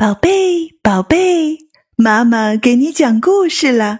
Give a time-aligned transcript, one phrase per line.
[0.00, 1.58] 宝贝，宝贝，
[1.94, 3.98] 妈妈给你讲故事了。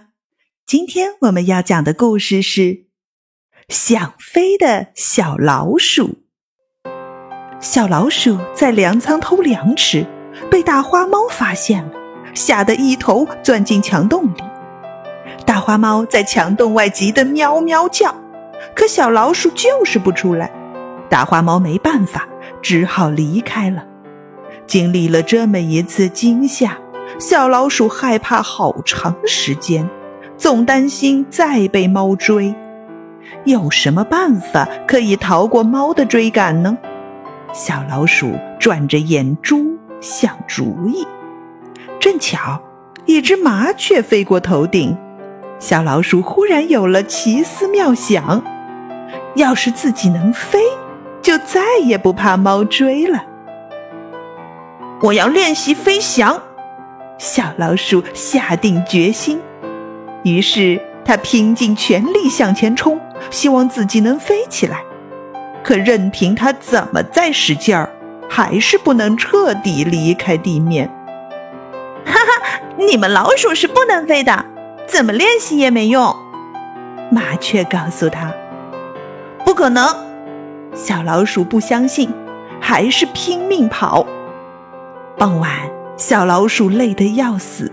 [0.65, 2.61] 今天我们要讲的故事是
[3.69, 6.17] 《想飞的小老鼠》。
[7.59, 10.03] 小老鼠在粮仓偷粮吃，
[10.49, 11.91] 被大花猫发现了，
[12.33, 14.43] 吓得一头钻进墙洞里。
[15.45, 18.15] 大花猫在墙洞外急得喵喵叫，
[18.75, 20.51] 可小老鼠就是不出来。
[21.11, 22.27] 大花猫没办法，
[22.59, 23.85] 只好离开了。
[24.71, 26.77] 经历了这么一次惊吓，
[27.19, 29.85] 小老鼠害怕好长时间，
[30.37, 32.55] 总担心再被猫追。
[33.43, 36.77] 有什么办法可以逃过猫的追赶呢？
[37.51, 38.31] 小老鼠
[38.61, 41.05] 转着眼珠想主意。
[41.99, 42.61] 正巧，
[43.05, 44.97] 一只麻雀飞过头顶，
[45.59, 48.41] 小老鼠忽然有了奇思妙想：
[49.35, 50.61] 要是自己能飞，
[51.21, 53.25] 就再也不怕猫追了。
[55.03, 56.39] 我要练习飞翔，
[57.17, 59.41] 小老鼠下定决心。
[60.23, 62.99] 于是，它拼尽全力向前冲，
[63.31, 64.83] 希望自己能飞起来。
[65.63, 67.89] 可任凭它怎么再使劲儿，
[68.29, 70.87] 还是不能彻底离开地面。
[72.05, 74.45] 哈哈，你们老鼠是不能飞的，
[74.87, 76.15] 怎么练习也没用。
[77.09, 78.31] 麻雀告诉他
[79.43, 79.95] ：“不可能。”
[80.75, 82.13] 小老鼠不相信，
[82.61, 84.05] 还是拼命跑。
[85.21, 85.51] 傍晚，
[85.97, 87.71] 小老鼠累得要死，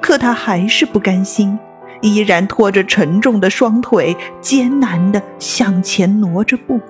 [0.00, 1.58] 可它还是不甘心，
[2.02, 6.80] 依然拖着沉重的双腿，艰难地向前挪着步。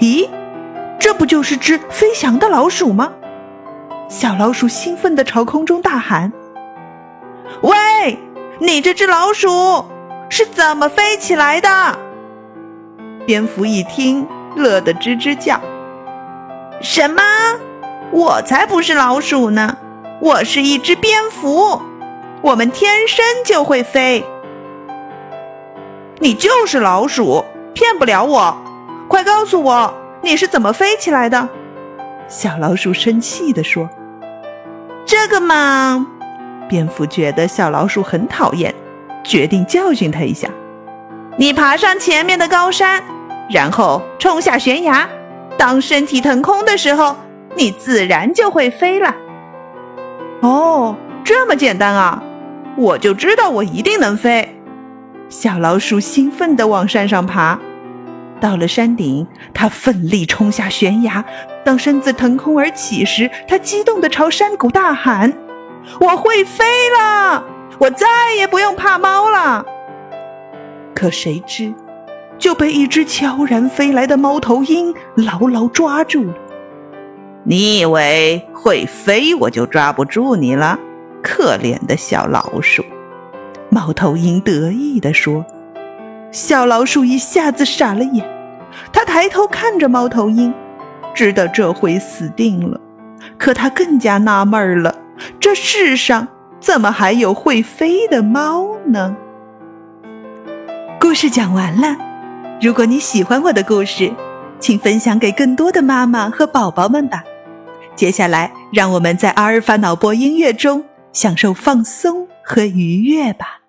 [0.00, 0.28] 咦，
[0.98, 3.12] 这不就是只飞翔的老鼠吗？
[4.08, 6.32] 小老鼠兴奋地朝空中大喊
[7.62, 8.18] ：“喂，
[8.58, 9.84] 你这只老鼠
[10.28, 11.96] 是怎么飞起来的？”
[13.24, 15.60] 蝙蝠一听，乐得吱吱叫
[16.82, 17.22] ：“什么？”
[18.12, 19.76] 我才不是老鼠呢，
[20.20, 21.80] 我是一只蝙蝠，
[22.42, 24.24] 我们天生就会飞。
[26.18, 28.56] 你就是老鼠，骗不了我，
[29.08, 31.48] 快告诉我你是怎么飞起来的？
[32.26, 33.88] 小老鼠生气地说
[35.06, 36.06] ：“这个嘛。”
[36.68, 38.74] 蝙蝠觉得小老鼠很讨厌，
[39.22, 40.48] 决定教训它一下。
[41.36, 43.02] 你爬上前面的高山，
[43.48, 45.08] 然后冲下悬崖，
[45.56, 47.14] 当身体腾空的时候。
[47.56, 49.14] 你自然就会飞了。
[50.40, 52.22] 哦，这么简单啊！
[52.76, 54.56] 我就知道我一定能飞。
[55.28, 57.58] 小老鼠兴奋地往山上爬，
[58.40, 61.24] 到了山顶，它奋力冲下悬崖。
[61.64, 65.32] 当身子腾空而起时，它激动地朝山谷大喊
[66.00, 66.64] ：“我会飞
[66.98, 67.44] 了！
[67.78, 68.06] 我再
[68.36, 69.64] 也不用怕猫了！”
[70.94, 71.74] 可谁知，
[72.38, 76.34] 就被一只悄然飞来的猫头鹰牢牢抓住了。
[77.44, 80.78] 你以为会飞我就抓不住你了？
[81.22, 82.84] 可怜的小老鼠！
[83.70, 85.44] 猫头鹰得意地说。
[86.32, 88.24] 小老鼠一下子傻了眼，
[88.92, 90.52] 它抬头看着猫头鹰，
[91.14, 92.80] 知道这回死定了。
[93.36, 94.94] 可它更加纳闷了：
[95.40, 96.28] 这世上
[96.60, 99.16] 怎么还有会飞的猫呢？
[101.00, 101.96] 故事讲完了。
[102.60, 104.12] 如果你喜欢我的故事，
[104.60, 107.24] 请分享给更多的妈妈和宝宝们吧。
[107.94, 113.59] 接下来，让我们在阿尔法脑波音乐中享受放松和愉悦吧。